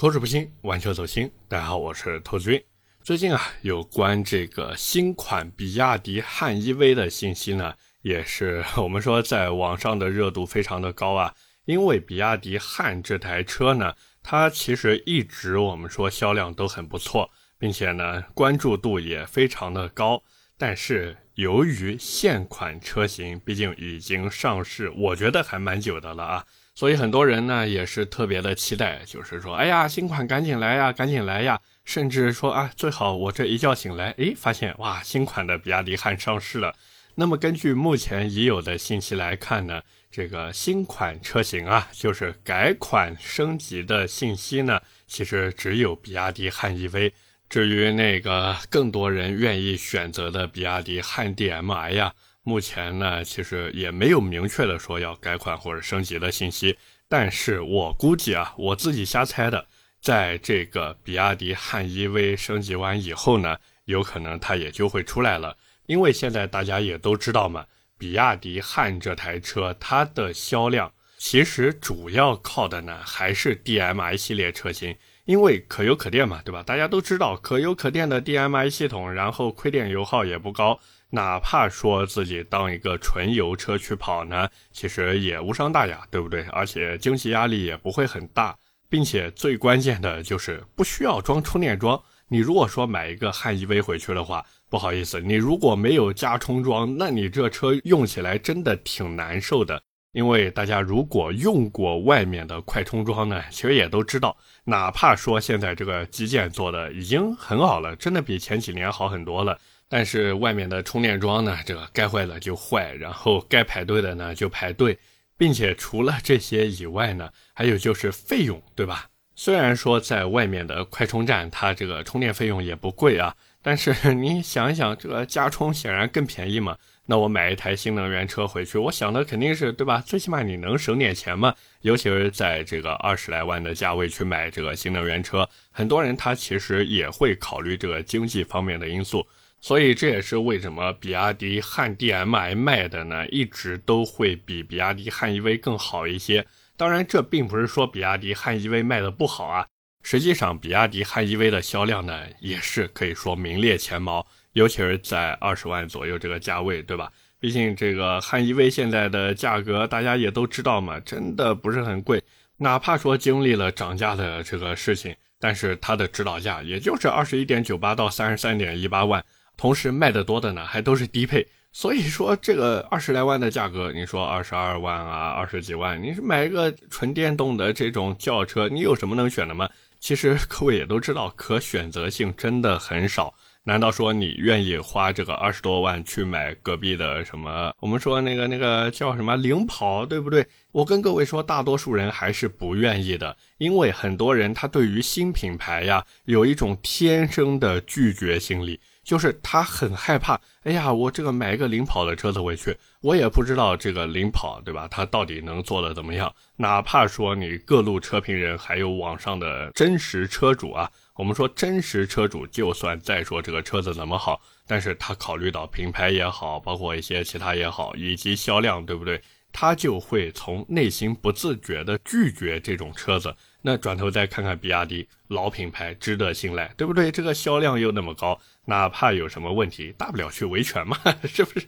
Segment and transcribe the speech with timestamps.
[0.00, 1.30] 口齿不清，玩车走心。
[1.46, 2.64] 大家好，我是投资君。
[3.02, 11.34] 最近啊，有关这个新款比亚迪汉 EV 的信息呢，也是我们说在网上的热度非常的高啊。
[11.66, 17.28] 因为比亚迪汉这台车呢，它其实一直我们说销量都很不错，
[17.58, 20.22] 并且呢关注度也非常的高。
[20.56, 26.46] 但是由于现款车型毕竟已经上市，我觉得还蛮久的了啊。
[26.74, 31.60] 所以很多人呢也是特别的期待，就是说，哎呀，新款赶紧来呀，赶紧来呀！
[31.84, 36.74] 甚至说啊，最好我这一觉醒来，哎，发现哇，新款的比亚迪汉上市了。
[37.16, 47.12] 那么根据目前已有的信息来看呢，这个新款车型啊，就是改款升级的信息呢，其实只有比亚迪汉 EV。
[47.48, 52.14] 至于那个更多人愿意选择的比亚迪汉 DM-i 呀。
[52.42, 59.66] 目前呢，其实也没有明确的说要改款或者升级的信息，但是我估计啊，我自己瞎猜的，
[60.00, 65.56] 在这个比亚迪汉 EV 升级完以后呢，有可能它也就会出来了。
[65.86, 67.66] 因为现在大家也都知道嘛，
[67.98, 76.62] 比亚迪汉这台车它的销量其实主要靠的呢还是 DM-i 系列车型，因为可油可电嘛，对吧？
[76.62, 80.80] 大家都知道可油可电的 DM-i 系统，然后亏电油耗也不高。
[81.10, 86.42] 哪怕说自己当一个纯油车去跑呢，其实也无伤大雅，对不对？
[86.52, 88.56] 而且经济压力也不会很大，
[88.88, 92.00] 并且最关键的就是不需要装充电桩。
[92.28, 99.82] 你如果说买一个汉 EV 回去的话，不好意思，你如果没有加充桩，那你这车用起来真的挺难受的。
[100.12, 109.56] 因为大家如果用过外面的快充桩呢，其实也都知道，哪怕说现在这个基建做的已经很好了，真的比前几年好很多了。
[109.90, 114.96] 但是外面的充电桩呢，这个该坏了就坏，然后该排队的呢就排队，
[115.36, 119.08] 并且除了这些以外呢，还有就是费用，对吧？
[119.34, 126.76] 虽然说在外面的快充站，它这个充电费用也不贵啊，但是你想一想，这个加充显然更便宜嘛。
[127.06, 130.00] 那我买一台新能源车回去，我想的肯定是对吧？
[130.06, 131.52] 最起码你能省点钱嘛。
[131.80, 139.26] 尤其是在这个二十来万的价位去买这个新能源车，很多人他其实也会考虑这个经济方面的因素。
[139.60, 146.46] 所以这也是为什么比亚迪汉 DM-i 卖的呢，一直都会比比亚迪汉 EV 更好一些。
[146.76, 149.66] 当然，这并不是说比亚迪汉 EV 卖的不好啊。
[150.02, 157.12] 实际上，比亚迪汉 EV 的销量呢，也是可以说名列前茅，尤其是在二十万左右这个价位，对吧？
[157.38, 162.22] 毕竟这个汉 EV 现在的价格大家也都知道嘛，真的不是很贵。
[162.56, 169.22] 哪怕说经历了涨价的这个事情，但是它的指导价也就是二十一点九八到三十三点一八万。
[169.60, 179.68] 同时卖的多的呢，还都是低配，所以说这个二十来万的价格，你说二十二万啊，二十几万，你是买一个纯电动的这种轿车，你有什么能选的吗？
[179.98, 183.34] 其实各位也都知道，可选择性真的很少。
[183.64, 187.70] 难道说你愿意花这个二十多万去买隔壁的什么？
[187.80, 190.46] 我们说那个那个叫什么领跑，对不对？
[190.72, 198.80] 我跟各位说，大多数人还是不愿意的，因为很多人他对于新品牌呀，有一种天生的拒绝心理。
[199.10, 204.86] 就是他很害怕，哎呀，我这个买一个领跑的车子回去，我也不知道这个领跑，对吧？
[204.88, 206.32] 它到底能做的怎么样？
[206.54, 219.20] 哪怕说你各路车评人，还有网上的真实车主啊，我们说真实车主，就算再说这个车子怎么好，但是他考虑到品牌也好，包括一些其他也好，以及销量，对不对？
[219.52, 223.34] 他就会从内心不自觉的拒绝这种车子。
[223.62, 227.10] 那转头再看看比亚迪老品牌，值得信赖，对不对？
[227.10, 230.96] 这个销量又那么高，哪怕有什么问题，大不了去维权嘛，
[231.28, 231.66] 是不是？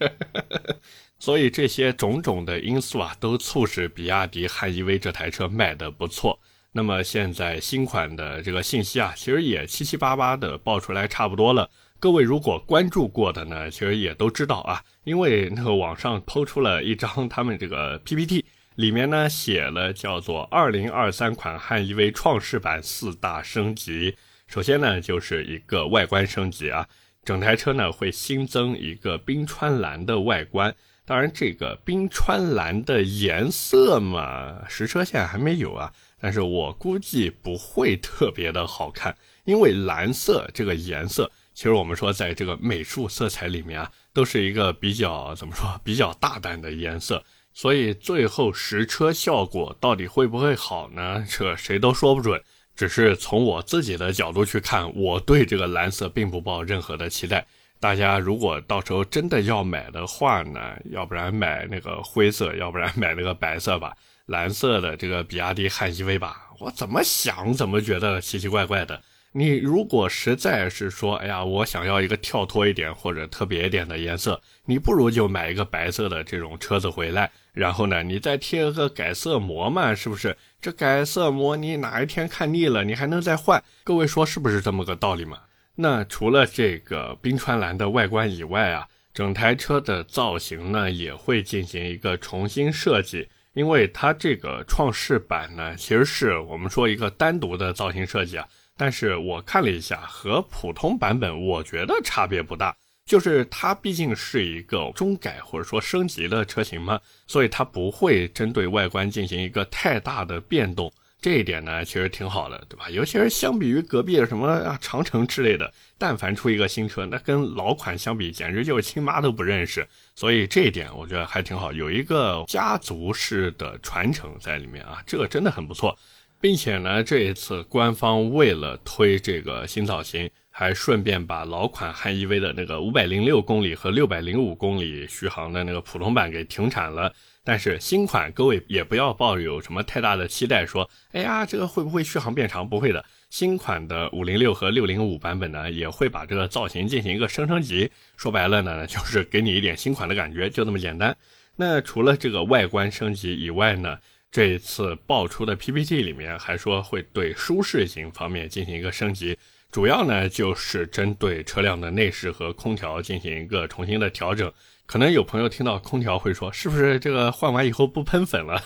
[1.21, 6.41] 所以这些种种的因素啊，都促使比亚迪汉 EV 这台车卖的不错。
[6.75, 11.69] 那么现在新款的这个信息啊，其实也七七八八的爆出来差不多了。
[12.03, 18.45] 各位如果关注过的呢，其实也都知道啊，因为那个网上抛出了一张他们这个 PPT。
[18.75, 24.17] 里面呢写了叫做二零二三款汉 EV 创世版四大升级。
[24.49, 26.89] 首先呢就是一个外观升级啊，
[27.25, 30.75] 整台车呢会新增一个冰川蓝的外观。
[31.05, 47.23] 当然这个冰川蓝的颜色嘛，实车现在还没有啊，但是我估计不会特别的好看，因为蓝色这个颜色，其实我们说在这个美术色彩里面啊，都是一个比较怎么说比较大胆的颜色。
[47.53, 51.25] 所以最后实车效果到底会不会好呢？
[51.29, 52.43] 这谁都说不准。
[52.75, 57.47] 只是从我自己的角度去看，我对这个蓝色并不抱任何的期待。
[57.79, 63.95] 大家如果到时候真的要买的话呢，要不然买那个灰色，要不然买那个白色吧。
[64.27, 69.03] 蓝色的这个比亚迪汉 EV 吧，我怎么想怎么觉得奇奇怪怪的。
[69.35, 80.37] 你如果实在是说，哎呀，我想要一个跳脱一点或者特别一点的颜色，你不如就买一个白色的这种车子回来，然后呢，你再贴个改色膜嘛，是不是？
[80.61, 83.63] 这改色膜你哪一天看腻了，你还能再换。
[83.85, 85.39] 各位说是不是这么个道理嘛？
[85.77, 98.47] 那除了这个冰川蓝的外观以外啊，整台车的造型呢也会进行一个重新设计，因为它这个创世版呢，其实是我们说一个单独的造型设计啊。
[98.83, 102.75] 但是我看了一下，和普通版本我觉得差别不大，
[103.07, 106.99] 就是它毕竟是一个中改或者说升级的车型嘛，
[107.29, 112.91] 所以它不会针对外观进行一个太大的变动，这一点呢其实挺好的，对吧？
[112.91, 119.87] 尤其是相比于隔壁的什么啊长城之类的，但凡出一个新车，那跟老款相比简直就是亲妈都不认识，
[120.17, 125.97] 所以这一点我觉得还挺好，有一个家族式的传承在里面啊，这个真的很不错。
[126.43, 137.15] 并且呢，这一次官方为了推这个新造型，还顺便把老款汉 EV 的那个五百零六公里和六百零五公里续航的那个普通版给停产了。
[137.45, 142.69] 但是新款各位也不要抱有什么太大的期待，说，哎呀，这个会不会续航变长？
[142.69, 147.89] 不会的，新款的五零六和六零五版本呢，也会把这个造型进行一个升升级。
[148.17, 151.17] 说白了呢，就是给你一点新款的感觉，就这么简单。
[151.55, 153.97] 那除了这个外观升级以外呢？
[154.33, 159.37] 这一次爆出的 PPT 里面还说会对舒适型方面进行一个升级，
[159.71, 164.51] 主要呢就是针对车辆的内饰和空调进行一个重新的调整。
[164.87, 168.59] 可能有朋友听到空调会说，是不是这个换完以后不喷粉了？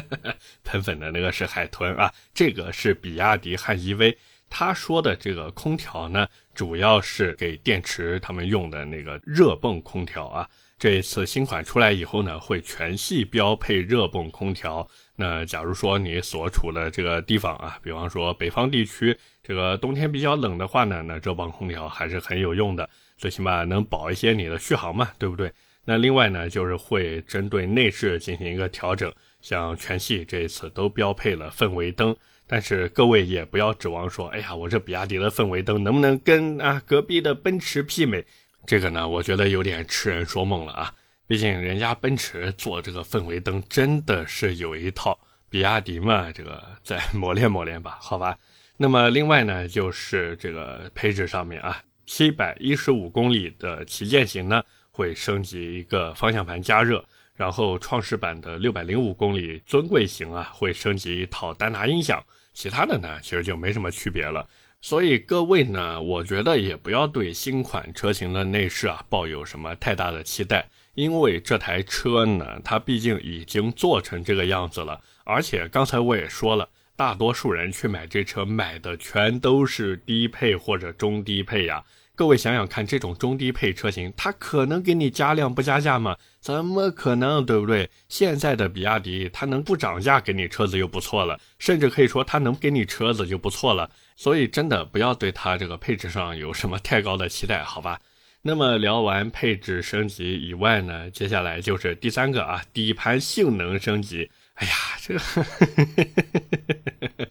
[0.64, 4.16] 喷粉的那个是海豚啊，这个是比亚迪汉 EV。
[4.48, 10.48] 他说的这个空调呢，主要是给电池他们用的那个热泵空调啊。
[10.82, 14.84] 这一次新款出来以后呢，会全系标配热泵空调。
[15.14, 25.52] 那假如说你所处的这个地方啊，比方说北方地区，这个冬天比较冷的话呢，那热泵空调还是很有用的，最起码能保一些你的续航嘛，对不对？
[25.84, 32.16] 那另外呢，就是会针对内饰进行一个调整，像全系这一次都标配了氛围灯，
[32.48, 38.24] 但是各位也不要指望说，哎呀，我这比亚迪的氛围灯能不能跟啊隔壁的奔驰媲美？
[38.66, 40.94] 这个呢，我觉得有点痴人说梦了啊。
[41.26, 45.18] 毕竟人家奔驰做这个氛围灯真的是有一套，
[45.48, 48.36] 比亚迪嘛，这个再 磨练磨练吧，好吧。
[48.76, 57.02] 那么另外呢，就是这个配置上面啊，七百一十五公里的旗舰型呢会升级一个方向盘加热，
[57.34, 62.22] 然后创世版的六百零五公里尊贵型啊会升级一套丹拿音响，
[62.52, 64.46] 其他的呢其实就没什么区别了。
[64.82, 70.68] 所以各位呢，我觉得也不要对新款车型的内饰啊抱有什么太大的期待。
[70.94, 81.84] 因为这台车呢，它毕竟已经做成这个样子了，而且刚才我也说了，大多数人去买这车买的全都是低配或者中低配呀。
[82.14, 86.16] 各位想想看，这种中低配车型，它可能给你加量不加价吗？
[86.40, 87.88] 怎么可能，对不对？
[88.08, 93.90] 现在的比亚迪，它能不涨价给你车子就不错了，甚至可以说它能给你车子就不错了。
[94.14, 97.98] 所以真的不要对它这个配置上有什么太高的期待，好吧？
[98.42, 104.30] 那么聊完配置升级以外呢，接下来就是第三个啊，底盘性能升级。
[104.54, 105.20] 哎呀，这个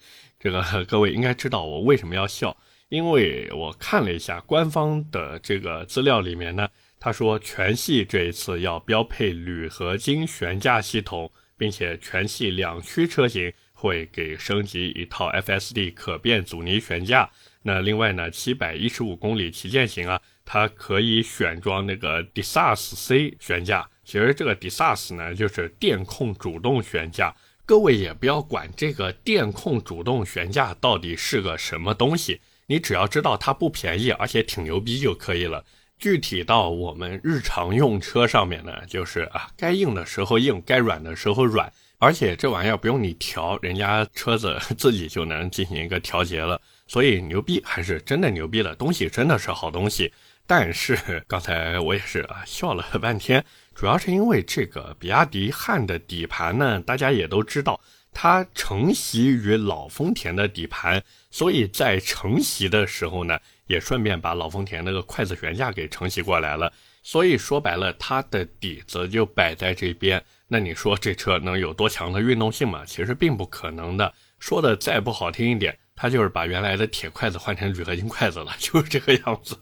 [0.40, 2.56] 这个各位应该知道我为什么要笑，
[2.92, 6.68] 因为我看了一下官方的这个资料里面呢，
[7.00, 17.30] 他说全系这一次要标配铝合金悬架系统，并且全系两驱车型会给升级一套 FSD 可变阻尼悬架。
[17.62, 20.20] 那另外呢，七百一十五公里旗舰型啊。
[20.44, 27.34] 它可以选装那个 DiSAS C 悬架，其实这个 DiSAS 呢就是电控主动悬架。
[27.64, 32.40] 各位也不要管这个电控主动悬架到底是个什么东西，
[32.72, 35.62] 你只要知道它不便宜，而且挺牛逼就可以了。
[35.98, 46.58] 具体到我们日常用车上面呢，就是啊，该硬的时候硬，该软的时候软，而且这玩意儿不用你调，人家车子 自己就能进行一个调节了。
[46.86, 50.10] 所以牛逼还是真的牛逼的东西，真的是好东西。
[50.46, 57.78] 但是刚才我也是啊笑了半天，主要是因为这个比亚迪汉的底盘呢，大家也都知道，
[58.14, 63.36] 它承袭于老丰田的底盘，所以在承袭的时候呢，
[63.66, 66.72] 也顺便把老丰田那个筷子悬架给承袭过来了。
[67.02, 70.22] 所以说白了，它的底子就摆在这边。
[70.46, 72.84] 那你说这车能有多强的运动性吗？
[72.86, 74.14] 其实并不可能的。
[74.38, 75.76] 说的再不好听一点。
[75.94, 79.56] 它就是把原来的铁筷子换成铝合金筷子了， 就是这个样子。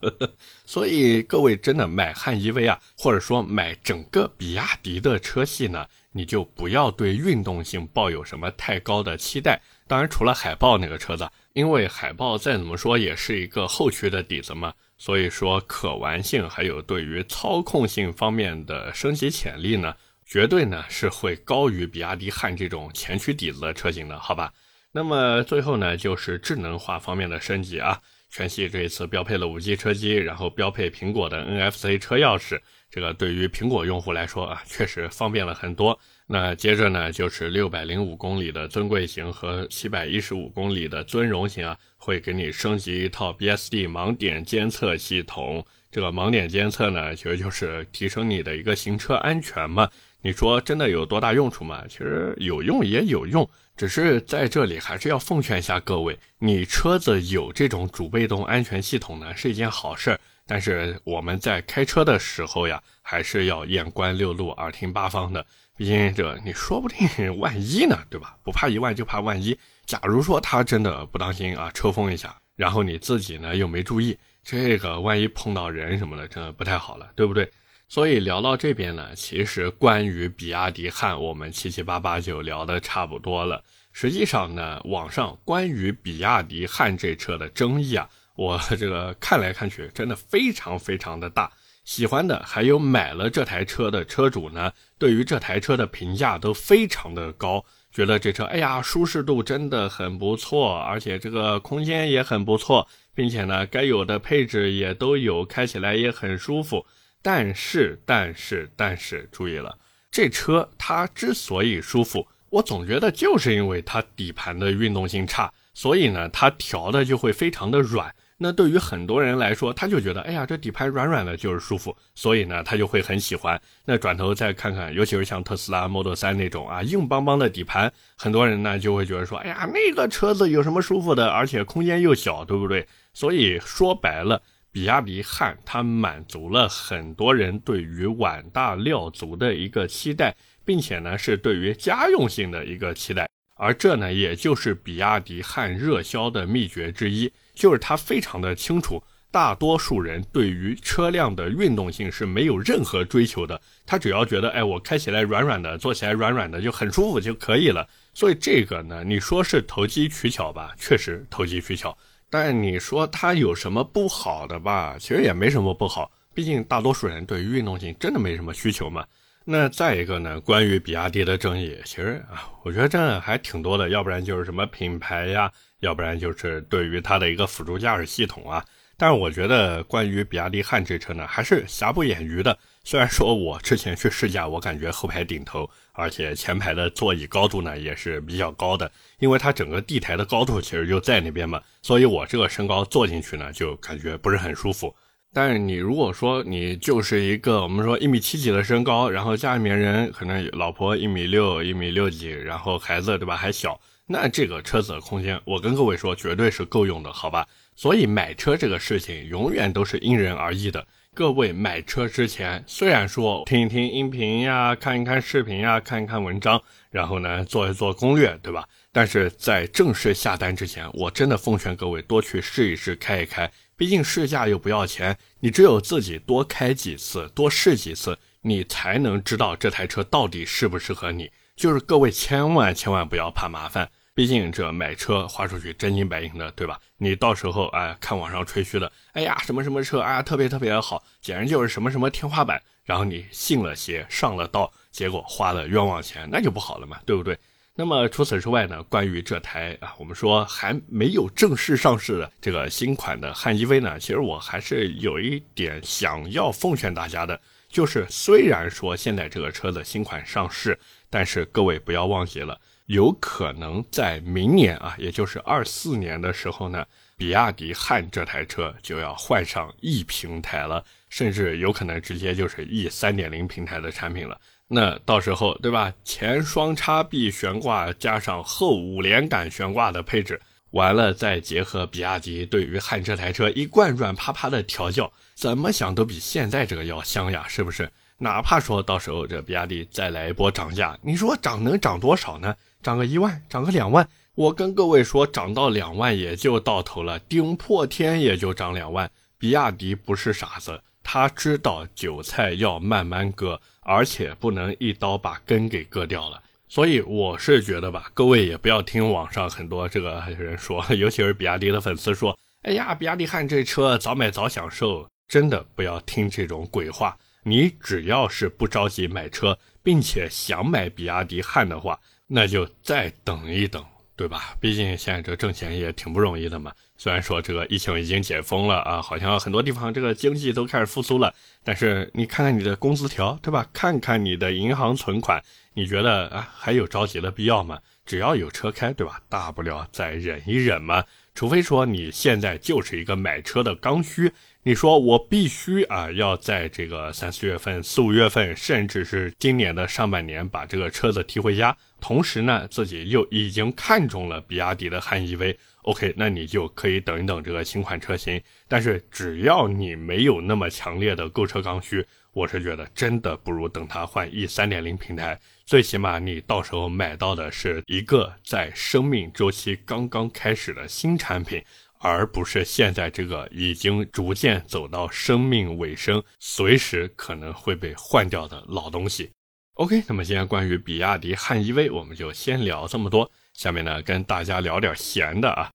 [0.64, 9.60] 所以各位真的买汉 EV 啊，或者说买整个比亚迪的车系呢，你就不要对运动性抱有什么太高的期待。
[9.90, 19.92] 当然除了海豹那个车子，因为海豹再怎么说也是一个后驱的底子嘛，所以说可玩性还有对于操控性方面的升级潜力呢，
[20.24, 24.52] 绝对呢是会高于比亚迪汉这种前驱底子的车型的，好吧？
[24.92, 28.00] 那么最后呢，就是智能化方面的升级啊。
[28.32, 35.98] 全系这一次标配了 5G 车机，然后标配苹果的 NFC 车钥匙，这个对于苹果用户来说啊，确实方便了很多。
[36.32, 45.66] 那接着呢，就是605公里的尊贵型和715公里的尊荣型啊，会给你升级一套 BSD 盲点监测系统。
[45.90, 49.90] 这个盲点监测呢，其实就是提升你的一个行车安全嘛。
[50.22, 51.82] 你说真的有多大用处吗？
[51.88, 65.44] 其实有用也有用，只是在这里还是要奉劝一下各位，你车子有这种主被动安全系统呢是一件好事儿，但是我们在开车的时候呀，还是要眼观六路，耳听八方的。
[65.80, 67.08] 毕竟这你说不定
[67.38, 68.36] 万一呢，对吧？
[68.44, 69.58] 不怕一万就怕万一。
[69.86, 77.50] 假如说他真的不当心啊，抽风一下，然后你自己呢又没注意，这个万一碰到人什么的，真的不太好了，对不对？
[77.88, 83.64] 所以聊到这边呢，其实关于比亚迪汉，我们七七八八就聊的差不多了。
[83.94, 88.06] 实际上呢，网上关于比亚迪汉这车的争议啊，
[88.36, 91.50] 我这个看来看去，真的非常非常的大。
[91.90, 106.86] 喜欢的还有买了这台车的车主呢，对于这台车的评价都非常的高，觉得这车哎呀，舒适度真的很不错，而且这个空间也很不错，并且呢，该有的配置也都有，开起来也很舒服。
[107.22, 109.76] 但是，但是，但是，注意了，
[110.12, 118.14] 这车它之所以舒服，我总觉得就是因为它底盘的运动性差，所以呢，它调的就会非常的软。
[118.42, 123.60] 那对于很多人来说，他就觉得，哎呀，这底盘软软的就是舒服，所以呢，他就会很喜欢。
[123.84, 132.88] 那转头再看看，尤其是像特斯拉 Model 3那种啊，硬邦邦的底盘，很多人呢就会觉得说，哎呀，那个车子有什么舒服的，而且空间又小，对不对？
[133.12, 134.40] 所以说白了。
[134.72, 140.32] 比亚迪汉，它满足了很多人对于碗大料足的一个期待，
[140.64, 157.88] 并且呢是对于家用性的一个期待，而这呢也就是比亚迪汉热销的秘诀之一，就是它非常的清楚，大多数人对于车辆的运动性是没有任何追求的，他只要觉得，哎，我开起来软软的，坐起来软软的就很舒服就可以了。
[158.12, 161.96] 所以这个呢，你说是投机取巧吧，确实投机取巧。
[162.28, 164.96] 但你说它有什么不好的吧？
[164.98, 169.04] 其实也没什么不好，毕竟大多数人对于运动性真的没什么需求嘛。
[169.44, 173.88] 那再一个呢，关于比亚迪的争议，其实啊，我觉得真的还挺多的。
[173.88, 178.64] 要不然就是什么品牌呀，要不然就是对于它的一个辅助驾驶系统啊。
[178.96, 182.56] 但是我觉得关于比亚迪汉这车呢，还是瑕不掩瑜的。
[182.84, 194.94] 虽然说我之前去试驾，我感觉后排顶头，而且前排的座椅高度呢也是比较高的，因为它整个地台的高度其实就在那边嘛，所以我这个身高坐进去呢就感觉不是很舒服。
[195.32, 207.46] 但是你如果说你就是一个我们说一米七几的身高，然后家里面人可能老婆一米六、一米六几，然后孩子对吧还小，那这个车子的空间，我跟各位说绝对是够用的，好吧？
[207.76, 210.86] 所以买车这个事情永远都是因人而异的。
[211.12, 216.60] 各位买车之前，虽然说听一听音频呀，看一看视频呀，看一看文章，
[216.90, 218.64] 然后呢做一做攻略，对吧？
[218.92, 223.50] 但是在正式下单之前，我真的奉劝各位多去试一试，开一开。
[223.80, 231.30] 毕竟试驾又不要钱，你只有自己多开几次，多试几次，你才能知道这台车到底适不适合你。
[231.56, 233.90] 就是各位千万千万不要怕麻烦。
[234.12, 236.78] 毕竟这买车花出去真金白银的，对吧？
[236.98, 247.38] 你到时候哎看网上吹嘘的，哎呀什么什么车啊特别特别的好，简直就是什么什么天花板，然后你信了邪上了道，结果花了冤枉钱，那就不好了嘛，对不对？
[247.76, 262.60] 那么除此之外呢，关于这台啊我们说还没有正式上市的这个新款的汉 EV 呢，其实我还是有一点想要奉劝大家的，就是虽然说现在这个车的新款上市，但是各位不要忘记了。
[262.86, 266.84] 有可能在明年啊，也就是二四年的时候呢，
[267.16, 274.38] 比亚迪汉这台车就要换上 E 平台了，甚至有可能直接就是 E 三点零平台的产品了。
[274.72, 275.92] 那到时候对吧？
[276.04, 287.90] 前双叉臂悬挂加上后五连杆悬挂的配置，完了再结合比亚迪对于汉这台车一贯软趴趴的调教，怎么想都比现在这个要香呀，是不是？
[288.18, 292.54] 哪怕说到时候这比亚迪再来一波涨价，你说涨能涨多少呢？
[292.80, 299.10] 涨个一万，涨个两万，我跟各位说，涨到两万也就到头了，顶破天也就涨两万。
[299.36, 306.42] 比亚迪不是傻子，他知道韭菜要慢慢割，而且不能一刀把根给割掉了。
[306.68, 317.16] 所以我是觉得吧，各位也不要听网上很多这个人说， 尤其是比亚迪的粉丝说，哎呀，比亚迪汉这车早买早享受，真的不要听这种鬼话。
[317.42, 323.84] 你只要是不着急买车，并且想买比亚迪汉的话，那就再等一等，
[324.14, 324.54] 对吧？
[324.60, 326.70] 毕竟现在这挣钱也挺不容易的嘛。
[327.00, 331.32] 虽然说这个疫情已经解封了啊，好像很多地方这个经济都开始复苏了，
[331.64, 333.66] 但是你看看你的工资条，对吧？
[333.72, 335.42] 看看你的银行存款。
[335.72, 337.78] 你觉得啊还有着急的必要吗？
[338.04, 339.18] 只要有车开，对吧？
[339.30, 341.02] 大不了再忍一忍嘛。
[341.34, 344.30] 除非说你现在就是一个买车的刚需，
[344.62, 358.38] 你说我必须啊要在这个三四月份、四五月份，甚至是今年的上半年把这个车子提回家，同时呢自己又已经看中了比亚迪的汉 EV，OK，那你就可以等一等这个新款车型。
[358.68, 365.40] 但是只要你没有那么强烈的购车刚需，我是觉得真的不如等它换 E 三点零平台。
[365.64, 371.62] 最起码你到时候买到的是一个在生命周期刚刚开始的新产品，
[372.02, 379.30] 而不是现在这个已经逐渐走到生命尾声、随时可能会被换掉的老东西。
[379.74, 383.30] OK，那么今天关于比亚迪汉 EV，我们就先聊这么多。
[383.52, 385.70] 下面呢，跟大家聊点闲的啊。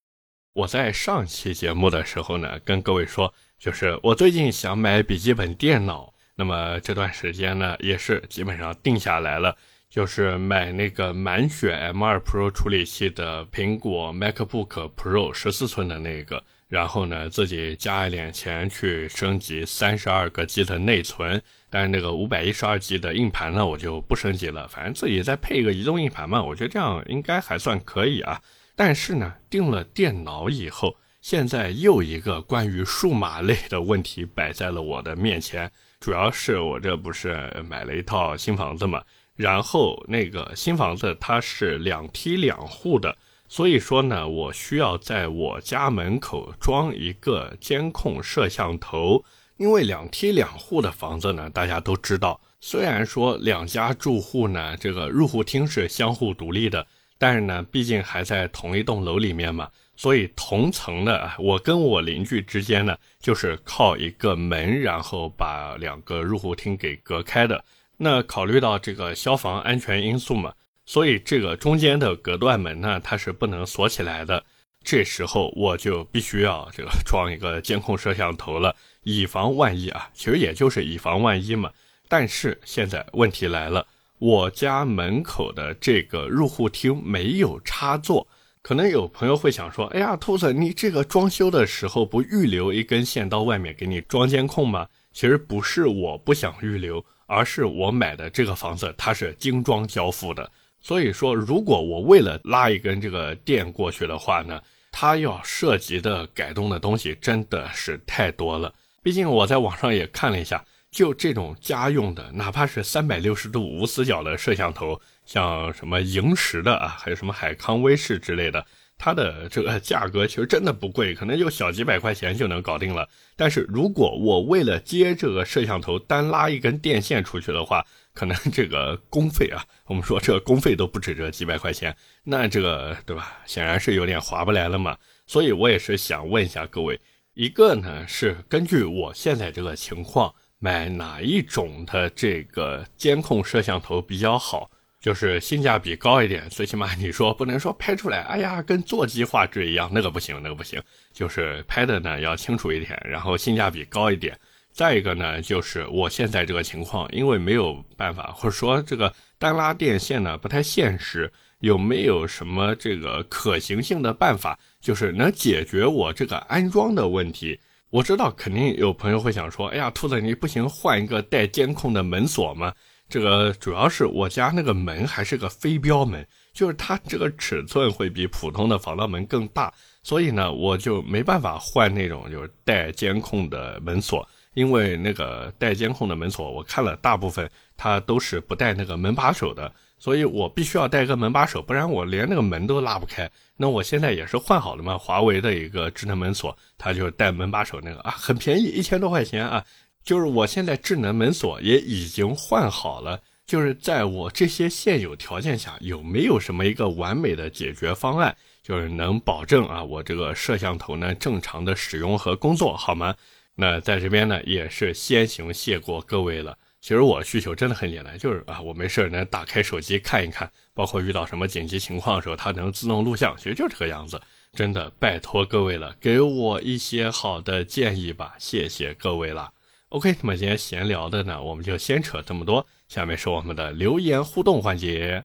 [0.53, 9.55] 我在上期节目的时候呢，跟各位说，就是我最近想买笔记本电脑，那么这段时间呢，也是基本上定下来了。
[9.89, 28.42] 就是买那个满血 M2 Pro 处理器的苹果 MacBook Pro 十四寸的那个，然后呢自己加一点钱去升级三十二个 G 的内存，但是那个五百一十二 G 的硬盘呢我就不升级了，反正自己再配一个移动硬盘嘛，我觉得这样应该还算可以啊。
[28.75, 39.01] 但是呢，定了电脑以后，现在又一个关于数码类的问题摆在了我的面前，主要是我这不是买了一套新房子嘛。
[39.36, 49.24] 然后那个新房子它是两梯两户的，所以说呢，我需要在我家门口装一个监控摄像头。
[49.58, 56.86] 因为两梯两户的房子呢，大家都知道，虽然说两家住户呢，这个入户厅是相互独立的，
[57.17, 67.63] 但是呢，毕竟还在同一栋楼里面嘛，所以同层的我跟我邻居之间呢，就是靠一个门，然后把两个入户厅给隔开的。
[67.97, 70.53] 那考虑到这个消防安全因素嘛，
[70.86, 74.43] 所以这个中间的隔断门呢，它是不能锁起来的。
[74.84, 80.10] 这时候我就必须要这个装一个监控摄像头了，以防万一啊。
[80.13, 81.71] 其实也就是以防万一嘛。
[82.08, 83.88] 但是现在问题来了，
[84.19, 88.27] 我家门口的这个入户厅没有插座。
[88.62, 97.03] 可能有朋友会想说：“哎呀，兔子，你这个装修的时候不预留一根线到外面给你装监控吗？”其实不是，我不想预留。
[97.25, 104.61] 而是我买的这个房子，它是精装交付的，所以说，如果我为了拉一根这个电过去的话呢，
[104.91, 108.73] 它要涉及的改动的东西真的是太多了。
[109.01, 118.65] 毕竟我在网上也看了一下，就这种家用的，哪怕是三百六十度无死角的摄像头，像什么萤石的啊，还有什么海康威视之类的。
[118.97, 123.08] 它的这个价格其实真的不贵，可能就小几百块钱就能搞定了。
[123.36, 133.39] 但是如果我为了接这个摄像头单拉一根电线出去的话，可能这个工费啊，我们说这个工费都不止这几百块钱，那这个对吧？
[133.45, 134.97] 显然是有点划不来了嘛。
[135.27, 136.99] 所以我也是想问一下各位，
[137.34, 144.71] 一个呢是根据我现在这个情况买哪一种的这个监控摄像头比较好？
[145.01, 150.81] 就是性价比高一点，最起码你说不能说拍出来，哎呀，跟座机画质一样，那个不行，那个不行。
[151.13, 154.38] 就是拍的呢要清楚一点，然后性价比高一点。
[154.71, 167.58] 再一个呢，就是我现在这个情况，因为没有办法，或者说这个单拉电线呢不太现实，有没有什么这个可行性的办法，就是能解决我这个安装的问题？
[167.89, 172.73] 我知道肯定有朋友会想说，哎呀，兔子你不行，换一个带监控的门锁吗？
[173.08, 193.30] 这个主要是我家那个门还是个飞镖门，就是它这个尺寸会比普通的防盗门更大，所以呢，我就没办法换那种就是带监控的门锁，因为那个带监控的门锁，我看了大部分它都是不带那个门把手的，所以我必须要带个门把手，不然我连那个门都拉不开。
[193.56, 199.63] 那我现在也是换好了嘛，华为的一个智能门锁，它就带门把手那个啊，很便宜，一千多块钱啊。
[200.06, 213.15] 就是我现在智能门锁也已经换好了，就是在我这些现有条件下，有没有什么一个完美的解决方案，就是能保证啊我这个摄像头呢正常的使用和工作，好吗？
[213.56, 216.56] 那在这边呢也是先行谢过各位了。
[216.82, 224.22] 其实我需求真的很简单，就是啊，我没事能打开手机看一看，包括遇到什么紧急情况的时候，它能自动录像，其实就这个样子。
[224.54, 229.52] 真的拜托各位了，给我一些好的建议吧，谢谢各位了。
[229.89, 232.65] OK，那么今天闲聊的呢，我们就先扯这么多。
[232.88, 235.24] 下面是我们的留言互动环节。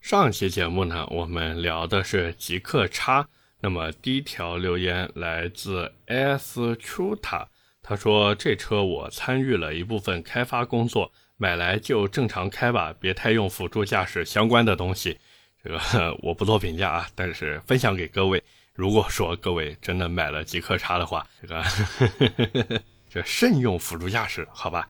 [0.00, 3.28] 上期节目呢，我们聊的是极客叉。
[3.60, 7.46] 那么第一条留言来自 S Chuta，。
[7.80, 15.16] 他说：“这车我参与了一部分开发工作，买来就正常开吧，别太用辅助驾驶相关的东西。
[15.62, 15.78] 这个
[16.22, 18.42] 我不做评价啊，但是分享给各位。
[18.74, 21.64] 如果说各位真的买了极客叉的话，这个
[23.24, 24.88] 慎用辅助驾驶，好吧。”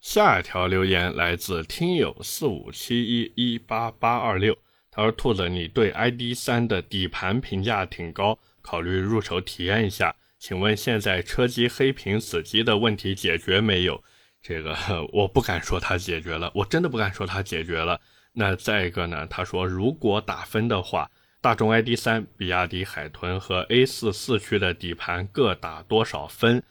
[0.00, 4.56] 下一条留言来自听友四五七一一八八二六，
[4.90, 14.04] 他说：“兔子，你对 ID 三的底盘评价挺高，考虑入手体验一下。”请问现在车机黑屏死机的问题解决没有？
[14.42, 14.76] 这个
[15.12, 18.00] 我不敢说它解决了，我真的不敢说它解决了。
[18.32, 19.26] 那再一个呢？
[19.28, 26.62] 他说如果打分的话，大众 ID.3、比亚迪海豚和 A4 四驱的底盘各打多少分？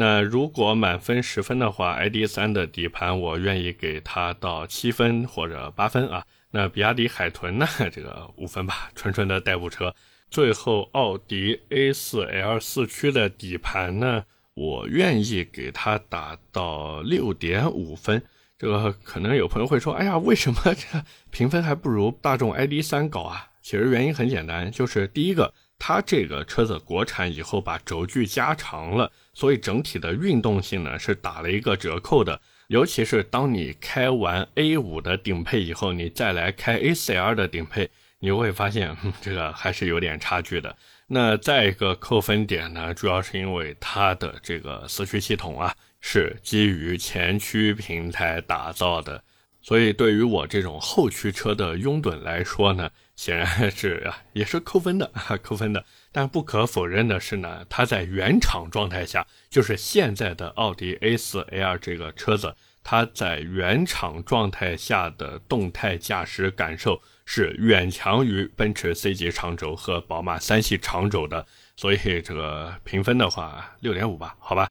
[0.00, 6.24] 那如果满分十分的话，ID.3 的底盘我愿意给它到七分或者八分啊。
[6.52, 7.66] 那比亚迪海豚呢？
[7.90, 9.92] 这个五分吧，纯纯的代步车。
[10.30, 14.22] 最后，奥迪 A4L 四驱的底盘呢，
[14.54, 18.22] 我愿意给它打到六点五分。
[18.56, 32.40] 这个可能有朋友会说：“哎呀，为什么这评分还不如大众 ID.3 高啊？”其实原因很简单，就是第一个，它这个车子国产以后把轴距加长了，所以整体的运动性呢是打了一个折扣的。
[32.66, 37.88] 尤其是当你开完 A5 的顶配以后，你再来开 A4L 的顶配。
[38.18, 40.76] 你会发现，这个还是有点差距的。
[41.06, 49.22] 那再一个扣分点呢，主要是因为它的这个四驱系统啊，是基于前驱平台打造的，
[49.62, 55.08] 所以对于我这种后驱车的拥趸来说呢，显然 是，也是扣分的，
[55.40, 55.84] 扣分的。
[56.18, 67.00] 但不可否认的是呢，它在原厂状态下，就是现在的奥迪 A4L 这个车子，它在原厂状态下的动态驾驶感受。
[67.24, 74.66] 是远强于奔驰 C 级长轴和宝马三系长轴的，所以这个评分的话，六点五吧，好吧。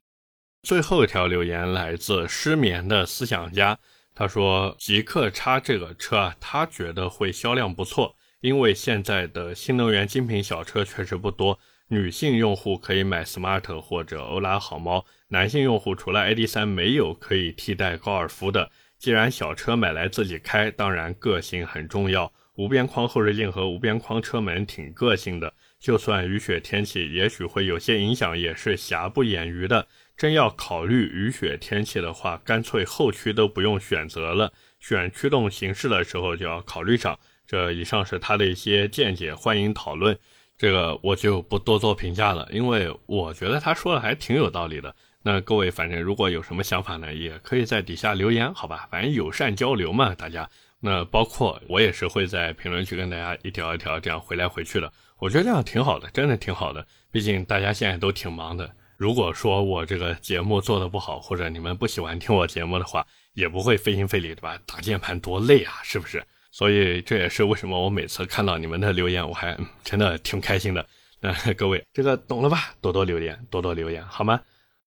[0.64, 3.80] 最后一条留言来自失眠的思想家，
[4.14, 18.70] 他说极客叉这个车啊，他觉得会销量不错，因为现在的新能源精品小车确实不多，女性用户可以买 smart 或者欧拉好猫，男性用户除了 ID.3 没有可以替代高尔夫的。
[19.00, 22.32] 既然小车买来自己开，当然个性很重要。
[22.56, 29.88] 无边框后视镜和无边框车门挺个性的，就算雨雪天气也许会有些影响，也是瑕不掩瑜的。
[30.18, 37.20] 真要考虑雨雪天气的话，干脆后驱都不用选择了，选驱动形式的时候就要考虑上。
[37.48, 40.18] 这以上是他的一些见解，欢迎讨论。
[40.58, 44.94] 这个我就不多做评价了，因为我觉得他说的还挺有道理的。
[45.24, 48.88] 那各位反正如果有什么想法呢，也可以在底下留言，好吧？
[48.92, 50.50] 反正友善交流嘛，大家。
[50.80, 56.86] 那包括我也是会在评论区跟大家一条一条这样回来回去的，我觉得这样挺好的，真的挺好的。
[57.12, 58.70] 毕竟大家现在都挺忙的。
[58.98, 64.60] 如果说我这个节目做的不好，或者你们不喜欢听我节目的话，也不会费心费力，对吧？
[64.66, 66.24] 打键盘多累啊，是不是？
[66.52, 70.86] 所以这也是为什么我每次看到你们的留言，我还真的挺开心的。
[71.20, 72.76] 那各位这个懂了吧？
[72.82, 74.40] 多多留言，多多留言，好吗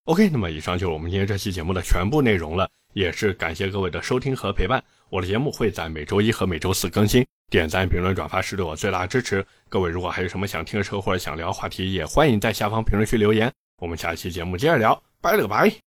[0.05, 4.83] ？OK，那么以上就是我们今天这期节目的全部内容了，也是感谢各位的收听和陪伴。
[5.09, 9.44] 我的节目会在每周一和每周四更新，点赞、评论、转发是对我最大的支持。
[9.68, 13.53] 各位如果还有什么想听的车或者想聊话题，也欢迎在下方评论区留言。
[13.79, 15.89] 我们下期节目接着聊，拜了个拜。